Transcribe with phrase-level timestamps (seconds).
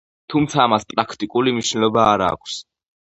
[0.33, 2.57] თუმცა ამას პრაქტიკული მნიშვნელობა არ აქვს.